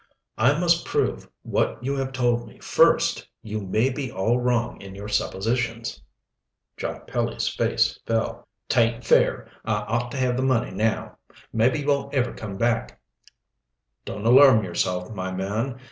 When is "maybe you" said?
11.53-11.87